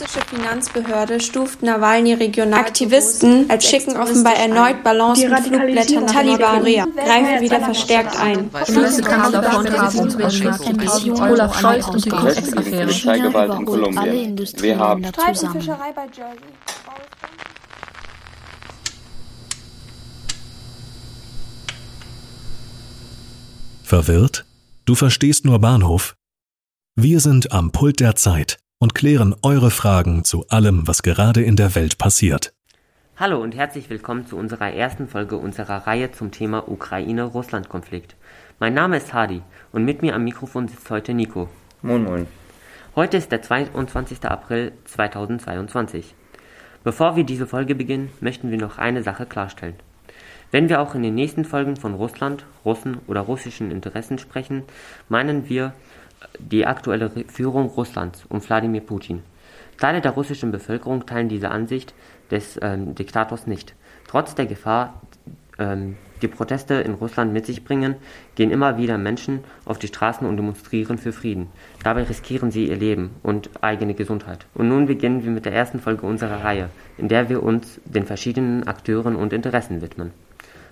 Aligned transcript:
russische 0.00 0.20
Finanzbehörde 0.26 1.20
stuft 1.20 1.62
Nawalny 1.62 2.14
regional 2.14 2.60
Aktivisten 2.60 3.48
als 3.48 3.68
schicken 3.68 3.96
offenbar 3.96 4.34
erneut 4.34 4.82
Ballons 4.82 5.18
mit 5.20 5.38
Flugblättern 5.38 6.06
Taliban 6.06 6.62
greifen 6.62 7.40
wieder 7.40 7.60
verstärkt 7.60 8.16
ein. 8.16 8.50
Olaf 11.20 11.58
Scholz 11.58 11.88
und 11.88 12.04
die 12.04 12.10
Cum-Ex-Affäre. 12.10 12.84
Polizeigewalt 12.84 13.54
in 13.58 13.64
Kolumbien. 13.64 14.38
Wir 14.58 14.78
haben 14.78 15.04
Fischerei 15.04 15.92
bei 15.92 16.04
Jersey. 16.14 16.38
Verwirrt? 23.82 24.44
Du 24.84 24.94
verstehst 24.94 25.44
nur 25.44 25.58
Bahnhof? 25.60 26.16
Wir 26.96 27.20
sind 27.20 27.52
am 27.52 27.72
Pult 27.72 28.00
der 28.00 28.16
Zeit 28.16 28.58
und 28.78 28.94
klären 28.94 29.34
eure 29.42 29.70
Fragen 29.70 30.24
zu 30.24 30.46
allem, 30.48 30.86
was 30.86 31.02
gerade 31.02 31.42
in 31.42 31.56
der 31.56 31.74
Welt 31.74 31.98
passiert. 31.98 32.52
Hallo 33.16 33.40
und 33.40 33.56
herzlich 33.56 33.88
willkommen 33.88 34.26
zu 34.26 34.36
unserer 34.36 34.70
ersten 34.72 35.08
Folge 35.08 35.38
unserer 35.38 35.86
Reihe 35.86 36.12
zum 36.12 36.30
Thema 36.30 36.68
Ukraine-Russland-Konflikt. 36.68 38.14
Mein 38.58 38.74
Name 38.74 38.98
ist 38.98 39.14
Hadi 39.14 39.42
und 39.72 39.84
mit 39.84 40.02
mir 40.02 40.14
am 40.14 40.24
Mikrofon 40.24 40.68
sitzt 40.68 40.90
heute 40.90 41.14
Nico. 41.14 41.48
Moin 41.80 42.04
Moin. 42.04 42.26
Heute 42.94 43.16
ist 43.16 43.32
der 43.32 43.40
22. 43.40 44.24
April 44.24 44.72
2022. 44.84 46.14
Bevor 46.84 47.16
wir 47.16 47.24
diese 47.24 47.46
Folge 47.46 47.74
beginnen, 47.74 48.10
möchten 48.20 48.50
wir 48.50 48.58
noch 48.58 48.76
eine 48.76 49.02
Sache 49.02 49.24
klarstellen. 49.24 49.76
Wenn 50.50 50.68
wir 50.68 50.80
auch 50.80 50.94
in 50.94 51.02
den 51.02 51.14
nächsten 51.14 51.44
Folgen 51.44 51.76
von 51.76 51.94
Russland, 51.94 52.44
Russen 52.64 52.98
oder 53.06 53.20
russischen 53.22 53.70
Interessen 53.70 54.18
sprechen, 54.18 54.62
meinen 55.08 55.48
wir 55.48 55.72
die 56.38 56.66
aktuelle 56.66 57.10
Führung 57.28 57.66
Russlands 57.68 58.24
um 58.28 58.46
Wladimir 58.46 58.80
Putin. 58.80 59.22
Teile 59.78 60.00
der 60.00 60.12
russischen 60.12 60.50
Bevölkerung 60.50 61.06
teilen 61.06 61.28
diese 61.28 61.50
Ansicht 61.50 61.94
des 62.30 62.58
ähm, 62.62 62.94
Diktators 62.94 63.46
nicht. 63.46 63.74
Trotz 64.08 64.34
der 64.34 64.46
Gefahr, 64.46 65.02
ähm, 65.58 65.96
die 66.22 66.28
Proteste 66.28 66.74
in 66.74 66.94
Russland 66.94 67.32
mit 67.34 67.44
sich 67.44 67.62
bringen, 67.62 67.96
gehen 68.36 68.50
immer 68.50 68.78
wieder 68.78 68.96
Menschen 68.96 69.40
auf 69.66 69.78
die 69.78 69.88
Straßen 69.88 70.26
und 70.26 70.38
demonstrieren 70.38 70.96
für 70.96 71.12
Frieden. 71.12 71.48
Dabei 71.82 72.04
riskieren 72.04 72.50
sie 72.50 72.68
ihr 72.68 72.76
Leben 72.76 73.10
und 73.22 73.50
eigene 73.60 73.92
Gesundheit. 73.92 74.46
Und 74.54 74.68
nun 74.68 74.86
beginnen 74.86 75.24
wir 75.24 75.30
mit 75.30 75.44
der 75.44 75.52
ersten 75.52 75.78
Folge 75.78 76.06
unserer 76.06 76.42
Reihe, 76.42 76.70
in 76.96 77.08
der 77.08 77.28
wir 77.28 77.42
uns 77.42 77.80
den 77.84 78.06
verschiedenen 78.06 78.66
Akteuren 78.66 79.14
und 79.14 79.34
Interessen 79.34 79.82
widmen. 79.82 80.12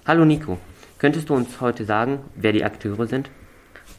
Hallo 0.06 0.24
Nico, 0.24 0.58
könntest 0.98 1.28
du 1.28 1.34
uns 1.34 1.60
heute 1.60 1.84
sagen, 1.84 2.20
wer 2.36 2.52
die 2.52 2.64
Akteure 2.64 3.06
sind? 3.06 3.28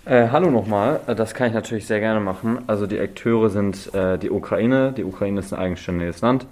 Äh, 0.08 0.30
hallo 0.32 0.52
nochmal, 0.52 1.00
Äh, 1.08 1.16
das 1.16 1.34
kann 1.34 1.48
ich 1.48 1.54
natürlich 1.56 1.88
sehr 1.88 2.00
gerne 2.00 2.20
machen. 2.20 2.60
Also 2.68 2.86
die 2.86 3.00
Akteure 3.00 3.50
sind 3.50 3.92
äh, 3.96 4.20
die 4.20 4.30
Ukraine, 4.30 4.94
die 4.96 5.04
Ukraine 5.04 5.40
ist 5.40 5.52
ein 5.52 5.60
eigenständiges 5.60 6.22
Land 6.22 6.46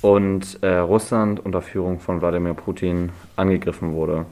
und 0.00 0.62
äh, 0.62 0.76
Russland 0.76 1.44
unter 1.44 1.60
Führung 1.60 1.98
von 1.98 2.20
Wladimir 2.20 2.54
Putin 2.54 3.10
angegriffen 3.34 3.94
wurde. 3.94 4.26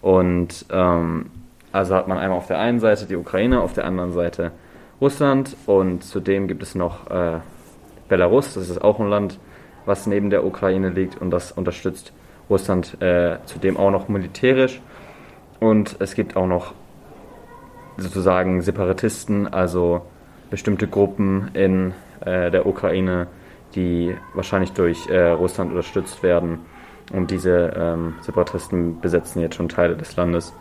Und 0.00 0.64
ähm, 0.70 1.26
also 1.70 1.94
hat 1.96 2.08
man 2.08 2.16
einmal 2.16 2.38
auf 2.38 2.46
der 2.46 2.58
einen 2.58 2.80
Seite 2.80 3.04
die 3.04 3.16
Ukraine, 3.16 3.60
auf 3.60 3.74
der 3.74 3.84
anderen 3.84 4.12
Seite 4.12 4.52
Russland 5.02 5.54
und 5.66 6.02
zudem 6.02 6.48
gibt 6.48 6.62
es 6.62 6.74
noch 6.74 7.10
äh, 7.10 7.40
Belarus, 8.08 8.54
das 8.54 8.70
ist 8.70 8.82
auch 8.82 9.00
ein 9.00 9.10
Land, 9.10 9.38
was 9.84 10.06
neben 10.06 10.30
der 10.30 10.46
Ukraine 10.46 10.88
liegt 10.88 11.20
und 11.20 11.30
das 11.30 11.52
unterstützt 11.52 12.14
Russland 12.48 13.02
äh, 13.02 13.36
zudem 13.44 13.76
auch 13.76 13.90
noch 13.90 14.08
militärisch. 14.08 14.80
Und 15.60 15.96
es 15.98 16.14
gibt 16.14 16.36
auch 16.36 16.46
noch 16.46 16.72
sozusagen 17.98 18.62
Separatisten, 18.62 19.46
also 19.46 20.02
bestimmte 20.50 20.86
Gruppen 20.86 21.50
in 21.52 21.92
äh, 22.24 22.50
der 22.50 22.66
Ukraine, 22.66 23.26
die 23.74 24.16
wahrscheinlich 24.34 24.72
durch 24.72 25.08
äh, 25.08 25.30
Russland 25.30 25.70
unterstützt 25.70 26.22
werden. 26.22 26.60
Und 27.12 27.30
diese 27.30 27.72
ähm, 27.76 28.14
Separatisten 28.20 29.00
besetzen 29.00 29.40
jetzt 29.40 29.56
schon 29.56 29.68
Teile 29.68 29.96
des 29.96 30.16
Landes 30.16 30.54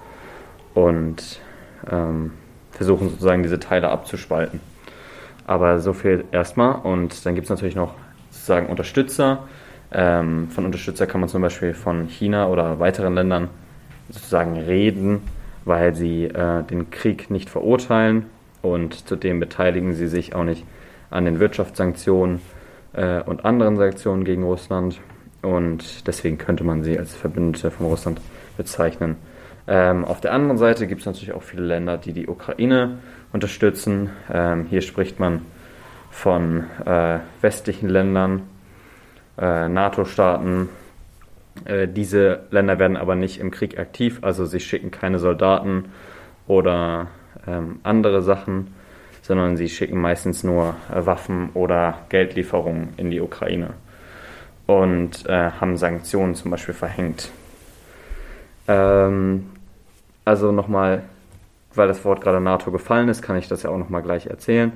und 0.74 1.42
ähm, 1.90 2.32
versuchen 2.72 3.10
sozusagen 3.10 3.44
diese 3.44 3.60
Teile 3.60 3.90
abzuspalten. 3.90 4.60
Aber 5.46 5.80
so 5.80 5.94
viel 5.94 6.26
erstmal. 6.32 6.76
Und 6.76 7.26
dann 7.26 7.36
gibt 7.36 7.46
es 7.46 7.50
natürlich 7.50 7.76
noch 7.76 7.94
sozusagen 8.30 8.68
Unterstützer. 8.68 9.48
Ähm, 9.92 10.50
von 10.50 10.66
Unterstützer 10.66 11.08
kann 11.08 11.22
man 11.22 11.30
zum 11.30 11.42
Beispiel 11.42 11.74
von 11.74 12.08
China 12.08 12.48
oder 12.48 12.80
weiteren 12.80 13.16
Ländern 13.16 13.50
sozusagen 14.10 14.58
reden, 14.58 15.22
weil 15.68 15.96
sie 15.96 16.26
äh, 16.26 16.64
den 16.64 16.90
Krieg 16.90 17.30
nicht 17.30 17.50
verurteilen 17.50 18.26
und 18.62 19.08
zudem 19.08 19.40
beteiligen 19.40 19.94
sie 19.94 20.08
sich 20.08 20.34
auch 20.34 20.44
nicht 20.44 20.66
an 21.10 21.26
den 21.26 21.40
Wirtschaftssanktionen 21.40 22.42
äh, 22.94 23.22
und 23.22 23.46
anderen 23.46 23.78
Sanktionen 23.78 24.24
gegen 24.24 24.44
Russland 24.44 25.00
und 25.42 26.08
deswegen 26.08 26.38
könnte 26.38 26.64
man 26.64 26.84
sie 26.84 26.98
als 26.98 27.16
Verbündete 27.16 27.72
von 27.72 27.86
Russland 27.88 28.22
bezeichnen. 28.58 29.16
Ähm, 29.68 30.06
auf 30.06 30.22
der 30.22 30.34
anderen 30.34 30.58
Seite 30.58 30.88
gibt 30.88 31.02
es 31.02 31.06
natürlich 31.06 31.34
auch 31.34 31.44
viele 31.44 31.64
Länder, 31.64 31.98
die 31.98 32.14
die 32.14 32.28
Ukraine 32.28 33.00
unterstützen. 33.34 34.10
Ähm, 34.32 34.66
hier 34.70 34.82
spricht 34.82 35.20
man 35.20 35.42
von 36.10 36.64
äh, 36.86 37.20
westlichen 37.42 37.90
Ländern, 37.90 38.44
äh, 39.38 39.68
NATO-Staaten. 39.68 40.70
Äh, 41.66 41.88
diese 41.88 42.42
Länder 42.52 42.80
werden 42.80 42.98
aber 42.98 43.16
nicht 43.16 43.40
im 43.40 43.52
Krieg 43.52 43.80
aktiv, 43.80 44.20
also 44.22 44.46
sie 44.46 44.60
schicken 44.60 44.92
keine 44.92 45.20
Soldaten 45.20 45.86
oder 46.48 47.08
ähm, 47.46 47.80
andere 47.84 48.22
Sachen, 48.22 48.74
sondern 49.22 49.58
sie 49.58 49.70
schicken 49.70 50.00
meistens 50.00 50.44
nur 50.44 50.76
äh, 50.94 51.06
Waffen 51.06 51.50
oder 51.54 52.00
Geldlieferungen 52.10 52.94
in 52.98 53.12
die 53.12 53.22
Ukraine 53.22 53.72
und 54.66 55.26
äh, 55.26 55.52
haben 55.52 55.78
Sanktionen 55.78 56.36
zum 56.36 56.52
Beispiel 56.52 56.74
verhängt. 56.74 57.32
Ähm, 58.68 59.50
also 60.26 60.52
nochmal, 60.52 61.04
weil 61.74 61.88
das 61.88 62.04
Wort 62.06 62.22
gerade 62.22 62.42
NATO 62.42 62.72
gefallen 62.72 63.10
ist, 63.10 63.22
kann 63.22 63.38
ich 63.38 63.48
das 63.48 63.64
ja 63.64 63.70
auch 63.70 63.78
nochmal 63.78 64.02
gleich 64.02 64.28
erzählen. 64.28 64.74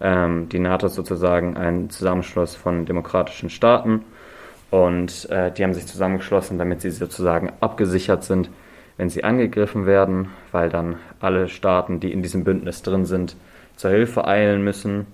Ähm, 0.00 0.48
die 0.48 0.58
NATO 0.58 0.86
ist 0.86 0.94
sozusagen 0.94 1.56
ein 1.56 1.90
Zusammenschluss 1.90 2.56
von 2.56 2.86
demokratischen 2.86 3.50
Staaten 3.50 4.04
und 4.72 5.28
äh, 5.28 5.52
die 5.52 5.64
haben 5.64 5.74
sich 5.74 5.86
zusammengeschlossen, 5.86 6.58
damit 6.58 6.80
sie 6.80 6.90
sozusagen 6.90 7.52
abgesichert 7.60 8.24
sind, 8.24 8.48
wenn 8.96 9.10
sie 9.10 9.22
angegriffen 9.22 9.84
werden, 9.84 10.30
weil 10.50 10.70
dann 10.70 10.96
alle 11.20 11.48
Staaten, 11.48 12.00
die 12.00 12.10
in 12.10 12.22
diesem 12.22 12.42
Bündnis 12.42 12.80
drin 12.80 13.04
sind, 13.04 13.36
zur 13.76 13.90
Hilfe 13.90 14.26
eilen 14.26 14.64
müssen. 14.64 15.06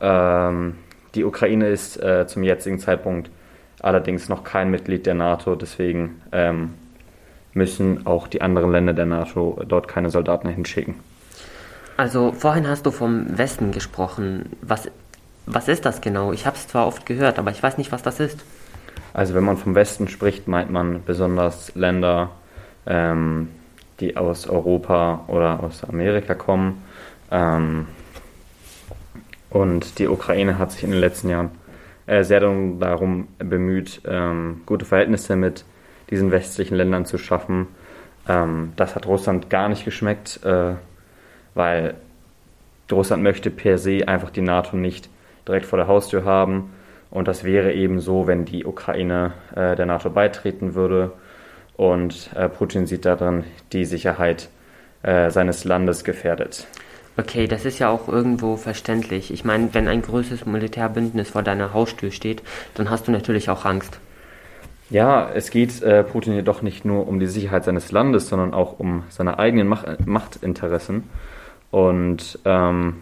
Ähm, 0.00 0.76
die 1.16 1.24
Ukraine 1.24 1.68
ist 1.68 2.00
äh, 2.00 2.28
zum 2.28 2.44
jetzigen 2.44 2.78
Zeitpunkt 2.78 3.28
allerdings 3.80 4.28
noch 4.28 4.44
kein 4.44 4.70
Mitglied 4.70 5.04
der 5.04 5.14
NATO, 5.14 5.56
deswegen 5.56 6.22
ähm, 6.30 6.74
müssen 7.54 8.06
auch 8.06 8.28
die 8.28 8.40
anderen 8.40 8.70
Länder 8.70 8.92
der 8.92 9.06
NATO 9.06 9.60
dort 9.66 9.88
keine 9.88 10.10
Soldaten 10.10 10.48
hinschicken. 10.48 10.94
Also 11.96 12.30
vorhin 12.30 12.68
hast 12.68 12.86
du 12.86 12.92
vom 12.92 13.36
Westen 13.36 13.72
gesprochen. 13.72 14.50
Was, 14.62 14.88
was 15.46 15.66
ist 15.66 15.84
das 15.86 16.00
genau? 16.00 16.32
Ich 16.32 16.46
habe 16.46 16.56
es 16.56 16.68
zwar 16.68 16.86
oft 16.86 17.04
gehört, 17.04 17.40
aber 17.40 17.50
ich 17.50 17.60
weiß 17.60 17.78
nicht, 17.78 17.90
was 17.90 18.04
das 18.04 18.20
ist. 18.20 18.44
Also 19.12 19.34
wenn 19.34 19.44
man 19.44 19.56
vom 19.56 19.74
Westen 19.74 20.08
spricht, 20.08 20.48
meint 20.48 20.70
man 20.70 21.04
besonders 21.04 21.74
Länder, 21.74 22.30
ähm, 22.86 23.48
die 24.00 24.16
aus 24.16 24.48
Europa 24.48 25.24
oder 25.28 25.62
aus 25.62 25.84
Amerika 25.84 26.34
kommen. 26.34 26.82
Ähm, 27.30 27.86
und 29.50 29.98
die 29.98 30.08
Ukraine 30.08 30.58
hat 30.58 30.72
sich 30.72 30.82
in 30.82 30.90
den 30.90 31.00
letzten 31.00 31.28
Jahren 31.28 31.50
äh, 32.06 32.24
sehr 32.24 32.40
darum 32.40 33.28
bemüht, 33.38 34.00
ähm, 34.06 34.62
gute 34.66 34.84
Verhältnisse 34.84 35.36
mit 35.36 35.64
diesen 36.10 36.30
westlichen 36.30 36.74
Ländern 36.74 37.04
zu 37.04 37.18
schaffen. 37.18 37.68
Ähm, 38.28 38.72
das 38.76 38.94
hat 38.94 39.06
Russland 39.06 39.50
gar 39.50 39.68
nicht 39.68 39.84
geschmeckt, 39.84 40.40
äh, 40.44 40.74
weil 41.54 41.94
Russland 42.90 43.22
möchte 43.22 43.50
per 43.50 43.78
se 43.78 44.06
einfach 44.08 44.30
die 44.30 44.42
NATO 44.42 44.76
nicht 44.76 45.08
direkt 45.46 45.66
vor 45.66 45.78
der 45.78 45.88
Haustür 45.88 46.24
haben. 46.24 46.72
Und 47.12 47.28
das 47.28 47.44
wäre 47.44 47.74
eben 47.74 48.00
so, 48.00 48.26
wenn 48.26 48.46
die 48.46 48.64
Ukraine 48.64 49.34
äh, 49.54 49.76
der 49.76 49.84
NATO 49.84 50.08
beitreten 50.10 50.74
würde. 50.74 51.12
Und 51.76 52.30
äh, 52.34 52.48
Putin 52.48 52.86
sieht 52.86 53.04
darin 53.04 53.44
die 53.72 53.84
Sicherheit 53.84 54.48
äh, 55.02 55.30
seines 55.30 55.64
Landes 55.64 56.04
gefährdet. 56.04 56.66
Okay, 57.18 57.46
das 57.46 57.66
ist 57.66 57.78
ja 57.78 57.90
auch 57.90 58.08
irgendwo 58.08 58.56
verständlich. 58.56 59.30
Ich 59.30 59.44
meine, 59.44 59.74
wenn 59.74 59.88
ein 59.88 60.00
größeres 60.00 60.46
Militärbündnis 60.46 61.28
vor 61.28 61.42
deiner 61.42 61.74
Haustür 61.74 62.10
steht, 62.10 62.42
dann 62.74 62.88
hast 62.88 63.06
du 63.06 63.12
natürlich 63.12 63.50
auch 63.50 63.66
Angst. 63.66 64.00
Ja, 64.88 65.30
es 65.34 65.50
geht 65.50 65.82
äh, 65.82 66.04
Putin 66.04 66.32
jedoch 66.32 66.62
nicht 66.62 66.86
nur 66.86 67.06
um 67.06 67.20
die 67.20 67.26
Sicherheit 67.26 67.64
seines 67.64 67.92
Landes, 67.92 68.28
sondern 68.28 68.54
auch 68.54 68.78
um 68.78 69.04
seine 69.10 69.38
eigenen 69.38 69.68
Mach 69.68 69.84
Machtinteressen. 70.06 71.10
Und 71.70 72.38
ähm, 72.46 72.96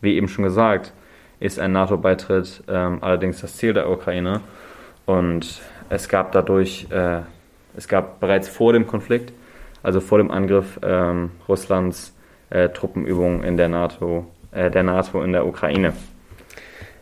wie 0.00 0.16
eben 0.16 0.26
schon 0.26 0.44
gesagt, 0.44 0.92
ist 1.44 1.58
ein 1.58 1.72
NATO-Beitritt 1.72 2.64
ähm, 2.68 2.98
allerdings 3.02 3.42
das 3.42 3.56
Ziel 3.56 3.74
der 3.74 3.90
Ukraine. 3.90 4.40
Und 5.04 5.60
es 5.90 6.08
gab 6.08 6.32
dadurch, 6.32 6.86
äh, 6.90 7.20
es 7.76 7.86
gab 7.86 8.18
bereits 8.18 8.48
vor 8.48 8.72
dem 8.72 8.86
Konflikt, 8.86 9.32
also 9.82 10.00
vor 10.00 10.18
dem 10.18 10.30
Angriff 10.30 10.80
ähm, 10.82 11.32
Russlands, 11.46 12.14
äh, 12.48 12.70
Truppenübungen 12.70 13.44
in 13.44 13.58
der 13.58 13.68
NATO, 13.68 14.26
äh, 14.52 14.70
der 14.70 14.84
NATO 14.84 15.22
in 15.22 15.32
der 15.32 15.46
Ukraine. 15.46 15.92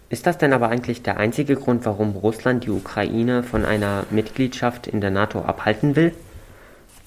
Ist 0.09 0.27
das 0.27 0.39
denn 0.39 0.53
aber 0.53 0.69
eigentlich 0.69 1.03
der 1.03 1.19
einzige 1.19 1.55
Grund, 1.55 1.87
warum 1.87 2.17
Russland 2.17 2.65
die 2.65 2.71
Ukraine 2.71 3.45
von 3.45 3.65
einer 3.65 4.05
Mitgliedschaft 4.11 4.89
in 4.89 5.01
der 5.01 5.11
NATO 5.11 5.43
abhalten 5.43 5.95
will? 5.95 6.13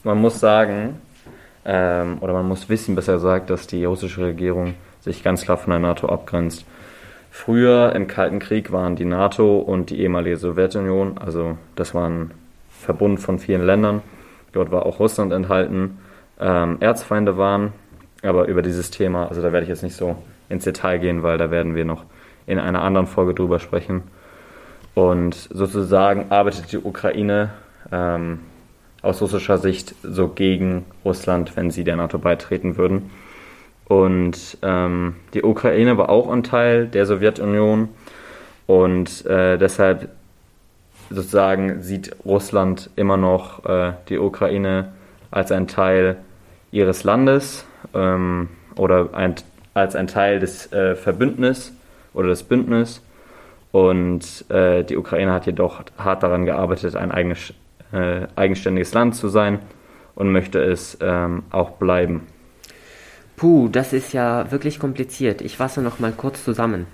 Man 0.04 0.22
muss 0.22 0.40
sagen, 0.40 1.02
ähm, 1.66 2.18
oder 2.22 2.32
man 2.32 2.48
muss 2.48 2.70
wissen, 2.70 2.96
besser 2.96 3.14
gesagt, 3.14 3.50
dass 3.50 3.68
die 3.68 3.84
russische 3.84 4.22
Regierung 4.22 4.76
sich 5.02 5.22
ganz 5.22 5.42
klar 5.42 5.58
von 5.58 5.72
der 5.72 5.80
NATO 5.80 6.08
abgrenzt. 6.08 6.66
Früher 7.38 7.94
im 7.94 8.08
Kalten 8.08 8.40
Krieg 8.40 8.72
waren 8.72 8.96
die 8.96 9.04
NATO 9.04 9.58
und 9.58 9.90
die 9.90 10.00
ehemalige 10.00 10.38
Sowjetunion, 10.38 11.18
also 11.18 11.58
das 11.76 11.94
war 11.94 12.08
ein 12.08 12.32
Verbund 12.70 13.20
von 13.20 13.40
vielen 13.40 13.66
Ländern, 13.66 14.02
dort 14.54 14.72
war 14.72 14.86
auch 14.86 15.02
Russland 15.02 15.34
enthalten, 15.34 15.98
ähm, 16.40 16.78
Erzfeinde 16.80 17.38
waren, 17.38 17.74
aber 18.24 18.48
über 18.48 18.62
dieses 18.62 18.90
Thema, 18.90 19.28
also 19.28 19.42
da 19.42 19.52
werde 19.52 19.66
ich 19.66 19.70
jetzt 19.70 19.84
nicht 19.84 19.98
so 19.98 20.16
ins 20.48 20.64
Detail 20.64 20.98
gehen, 20.98 21.24
weil 21.24 21.38
da 21.38 21.52
werden 21.52 21.76
wir 21.76 21.84
noch 21.84 22.06
in 22.48 22.58
einer 22.58 22.82
anderen 22.82 23.06
Folge 23.06 23.34
drüber 23.34 23.60
sprechen. 23.60 24.04
Und 24.94 25.36
sozusagen 25.36 26.28
arbeitet 26.30 26.72
die 26.72 26.78
Ukraine 26.78 27.52
ähm, 27.92 28.40
aus 29.02 29.22
russischer 29.22 29.58
Sicht 29.58 29.94
so 30.04 30.30
gegen 30.30 30.86
Russland, 31.04 31.58
wenn 31.58 31.70
sie 31.70 31.84
der 31.84 31.98
NATO 31.98 32.18
beitreten 32.18 32.78
würden. 32.78 33.12
Und 33.88 34.58
ähm, 34.64 35.16
die 35.34 35.44
Ukraine 35.44 35.98
war 35.98 36.10
auch 36.10 36.30
ein 36.32 36.44
Teil 36.44 36.88
der 36.88 37.06
Sowjetunion 37.06 37.90
und 38.66 39.26
äh, 39.28 39.58
deshalb 39.58 40.10
sozusagen 41.10 41.84
sieht 41.84 42.16
Russland 42.26 42.90
immer 42.96 43.18
noch 43.18 43.64
äh, 43.66 43.94
die 44.10 44.18
Ukraine 44.18 44.94
als 45.30 45.52
ein 45.52 45.68
Teil 45.68 46.18
ihres 46.72 47.04
Landes 47.04 47.66
ähm, 47.94 48.50
oder 48.76 49.10
ein, 49.14 49.36
als 49.74 49.96
ein 49.96 50.08
Teil 50.08 50.40
des 50.40 50.72
äh, 50.74 50.96
Verbündnisses 50.96 51.74
oder 52.14 52.30
des 52.30 52.44
Bündnisses. 52.44 53.04
Und 53.72 54.50
äh, 54.50 54.84
die 54.84 54.98
Ukraine 54.98 55.34
hat 55.34 55.46
jedoch 55.46 55.84
hart 55.98 56.24
daran 56.24 56.46
gearbeitet, 56.46 56.96
ein 56.96 57.12
eigenes, 57.12 57.54
äh, 57.92 58.28
eigenständiges 58.36 58.94
Land 58.94 59.16
zu 59.16 59.28
sein 59.28 59.60
und 60.16 60.32
möchte 60.32 60.64
es 60.64 60.98
ähm, 61.02 61.44
auch 61.52 61.72
bleiben. 61.72 62.26
Puh, 63.36 63.68
das 63.68 63.92
ist 63.92 64.14
ja 64.14 64.50
wirklich 64.52 64.80
kompliziert. 64.80 65.42
Ich 65.42 65.58
fasse 65.58 65.82
noch 65.82 66.00
mal 66.00 66.14
kurz 66.14 66.44
zusammen. 66.44 66.88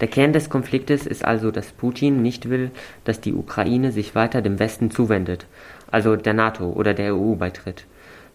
Der 0.00 0.08
Kern 0.08 0.32
des 0.32 0.50
Konfliktes 0.50 1.06
ist 1.06 1.24
also, 1.24 1.50
dass 1.50 1.72
Putin 1.72 2.20
nicht 2.20 2.48
will, 2.50 2.70
dass 3.04 3.20
die 3.20 3.32
Ukraine 3.32 3.92
sich 3.92 4.14
weiter 4.14 4.42
dem 4.42 4.58
Westen 4.58 4.90
zuwendet, 4.90 5.46
also 5.90 6.16
der 6.16 6.34
NATO 6.34 6.70
oder 6.70 6.94
der 6.94 7.14
EU 7.14 7.34
beitritt, 7.34 7.86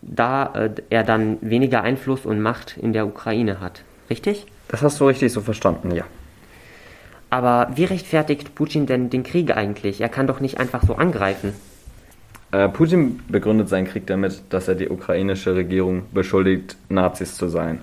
da 0.02 0.54
äh, 0.54 0.70
er 0.90 1.04
dann 1.04 1.38
weniger 1.42 1.82
Einfluss 1.82 2.26
und 2.26 2.42
Macht 2.42 2.78
in 2.78 2.94
der 2.94 3.06
Ukraine 3.06 3.60
hat. 3.60 3.84
Richtig? 4.10 4.46
Das 4.70 4.82
hast 4.82 5.00
du 5.00 5.08
richtig 5.08 5.34
so 5.34 5.42
verstanden, 5.42 5.92
ja. 5.92 6.06
Aber 7.30 7.70
wie 7.76 7.84
rechtfertigt 7.84 8.56
Putin 8.56 8.86
denn 8.86 9.10
den 9.10 9.24
Krieg 9.24 9.56
eigentlich? 9.56 10.02
Er 10.02 10.10
kann 10.10 10.28
doch 10.28 10.40
nicht 10.40 10.60
einfach 10.60 10.84
so 10.84 10.96
angreifen. 10.96 11.54
Äh, 12.52 12.70
Putin 12.70 13.20
begründet 13.28 13.70
seinen 13.70 13.88
Krieg 13.88 14.08
damit, 14.08 14.42
dass 14.50 14.68
er 14.68 14.76
die 14.76 14.90
ukrainische 14.90 15.56
Regierung 15.56 16.04
beschuldigt, 16.14 16.78
Nazis 16.90 17.36
zu 17.36 17.48
sein. 17.48 17.80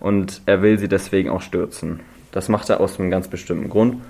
Und 0.00 0.42
er 0.44 0.60
will 0.60 0.78
sie 0.78 0.88
deswegen 0.88 1.30
auch 1.30 1.40
stürzen. 1.40 2.00
Das 2.32 2.48
macht 2.50 2.68
er 2.68 2.80
aus 2.80 3.00
einem 3.00 3.10
ganz 3.10 3.28
bestimmten 3.28 3.70
Grund. 3.70 4.02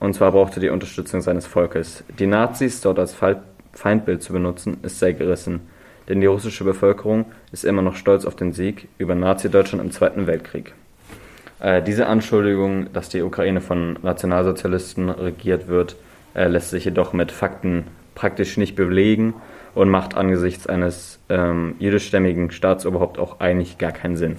Und 0.00 0.14
zwar 0.14 0.32
braucht 0.32 0.56
er 0.56 0.60
die 0.60 0.70
Unterstützung 0.70 1.20
seines 1.20 1.46
Volkes. 1.46 2.02
Die 2.18 2.26
Nazis 2.26 2.80
dort 2.80 2.98
als 2.98 3.16
Feindbild 3.72 4.22
zu 4.22 4.32
benutzen, 4.32 4.78
ist 4.82 4.98
sehr 4.98 5.12
gerissen. 5.12 5.60
Denn 6.08 6.20
die 6.20 6.26
russische 6.26 6.64
Bevölkerung 6.64 7.26
ist 7.52 7.64
immer 7.64 7.82
noch 7.82 7.94
stolz 7.94 8.24
auf 8.24 8.34
den 8.34 8.52
Sieg 8.52 8.88
über 8.98 9.14
Nazi-Deutschland 9.14 9.84
im 9.84 9.92
Zweiten 9.92 10.26
Weltkrieg. 10.26 10.74
Äh, 11.60 11.80
diese 11.80 12.08
Anschuldigung, 12.08 12.92
dass 12.92 13.08
die 13.08 13.22
Ukraine 13.22 13.60
von 13.60 13.96
Nationalsozialisten 14.02 15.08
regiert 15.08 15.68
wird, 15.68 15.94
äh, 16.34 16.48
lässt 16.48 16.70
sich 16.70 16.84
jedoch 16.84 17.12
mit 17.12 17.30
Fakten 17.30 17.84
praktisch 18.22 18.56
nicht 18.56 18.76
belegen 18.76 19.34
und 19.74 19.88
macht 19.88 20.14
angesichts 20.14 20.68
eines 20.68 21.18
ähm, 21.28 21.74
jüdischstämmigen 21.80 22.52
Staatsoberhaupt 22.52 23.18
auch 23.18 23.40
eigentlich 23.40 23.78
gar 23.78 23.90
keinen 23.90 24.16
Sinn. 24.16 24.36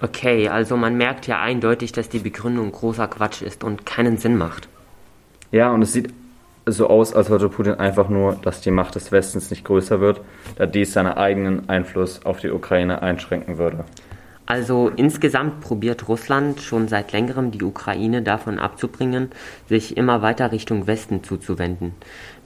Okay, 0.00 0.48
also 0.48 0.76
man 0.76 0.96
merkt 0.96 1.26
ja 1.26 1.40
eindeutig, 1.40 1.90
dass 1.90 2.08
die 2.08 2.20
Begründung 2.20 2.70
großer 2.70 3.08
Quatsch 3.08 3.42
ist 3.42 3.64
und 3.64 3.84
keinen 3.84 4.18
Sinn 4.18 4.38
macht. 4.38 4.68
Ja, 5.50 5.72
und 5.72 5.82
es 5.82 5.92
sieht 5.94 6.14
so 6.64 6.86
aus, 6.86 7.12
als 7.12 7.28
wollte 7.28 7.48
Putin 7.48 7.74
einfach 7.74 8.08
nur, 8.08 8.36
dass 8.40 8.60
die 8.60 8.70
Macht 8.70 8.94
des 8.94 9.10
Westens 9.10 9.50
nicht 9.50 9.64
größer 9.64 9.98
wird, 9.98 10.20
da 10.54 10.66
dies 10.66 10.92
seinen 10.92 11.14
eigenen 11.14 11.68
Einfluss 11.68 12.24
auf 12.24 12.38
die 12.38 12.50
Ukraine 12.50 13.02
einschränken 13.02 13.58
würde. 13.58 13.84
Also 14.48 14.90
insgesamt 14.96 15.60
probiert 15.60 16.08
Russland 16.08 16.62
schon 16.62 16.88
seit 16.88 17.12
längerem 17.12 17.50
die 17.50 17.62
Ukraine 17.62 18.22
davon 18.22 18.58
abzubringen, 18.58 19.28
sich 19.68 19.98
immer 19.98 20.22
weiter 20.22 20.52
Richtung 20.52 20.86
Westen 20.86 21.22
zuzuwenden. 21.22 21.92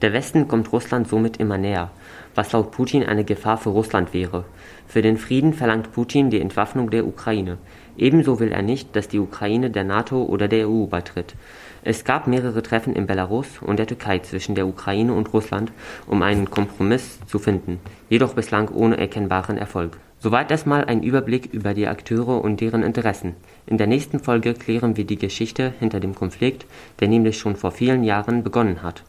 Der 0.02 0.12
Westen 0.12 0.48
kommt 0.48 0.72
Russland 0.72 1.06
somit 1.06 1.36
immer 1.36 1.58
näher, 1.58 1.92
was 2.34 2.50
laut 2.50 2.72
Putin 2.72 3.04
eine 3.04 3.22
Gefahr 3.22 3.56
für 3.56 3.68
Russland 3.68 4.12
wäre. 4.12 4.44
Für 4.88 5.00
den 5.00 5.16
Frieden 5.16 5.54
verlangt 5.54 5.92
Putin 5.92 6.30
die 6.30 6.40
Entwaffnung 6.40 6.90
der 6.90 7.06
Ukraine. 7.06 7.58
Ebenso 7.96 8.40
will 8.40 8.50
er 8.50 8.62
nicht, 8.62 8.96
dass 8.96 9.06
die 9.06 9.20
Ukraine 9.20 9.70
der 9.70 9.84
NATO 9.84 10.24
oder 10.24 10.48
der 10.48 10.68
EU 10.68 10.86
beitritt. 10.86 11.36
Es 11.84 12.04
gab 12.04 12.26
mehrere 12.26 12.64
Treffen 12.64 12.96
in 12.96 13.06
Belarus 13.06 13.46
und 13.60 13.78
der 13.78 13.86
Türkei 13.86 14.18
zwischen 14.18 14.56
der 14.56 14.66
Ukraine 14.66 15.14
und 15.14 15.32
Russland, 15.32 15.70
um 16.08 16.22
einen 16.22 16.50
Kompromiss 16.50 17.20
zu 17.26 17.38
finden, 17.38 17.78
jedoch 18.08 18.34
bislang 18.34 18.70
ohne 18.70 18.96
erkennbaren 18.96 19.56
Erfolg. 19.56 19.98
Soweit 20.22 20.52
erstmal 20.52 20.84
ein 20.84 21.02
Überblick 21.02 21.52
über 21.52 21.74
die 21.74 21.88
Akteure 21.88 22.44
und 22.44 22.60
deren 22.60 22.84
Interessen. 22.84 23.34
In 23.66 23.76
der 23.76 23.88
nächsten 23.88 24.20
Folge 24.20 24.54
klären 24.54 24.96
wir 24.96 25.04
die 25.04 25.18
Geschichte 25.18 25.74
hinter 25.80 25.98
dem 25.98 26.14
Konflikt, 26.14 26.64
der 27.00 27.08
nämlich 27.08 27.38
schon 27.38 27.56
vor 27.56 27.72
vielen 27.72 28.04
Jahren 28.04 28.44
begonnen 28.44 28.84
hat. 28.84 29.02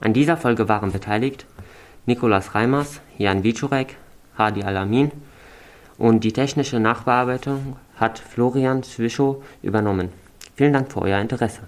An 0.00 0.12
dieser 0.12 0.36
Folge 0.36 0.68
waren 0.68 0.90
beteiligt 0.90 1.46
Nikolaus 2.04 2.56
Reimers, 2.56 3.00
Jan 3.16 3.44
Wiczurek, 3.44 3.94
Hadi 4.36 4.64
Alamin 4.64 5.12
und 5.98 6.24
die 6.24 6.32
technische 6.32 6.80
Nachbearbeitung 6.80 7.76
hat 7.94 8.18
Florian 8.18 8.82
Zwischow 8.82 9.44
übernommen. 9.62 10.08
Vielen 10.56 10.72
Dank 10.72 10.90
für 10.90 11.02
euer 11.02 11.20
Interesse. 11.20 11.60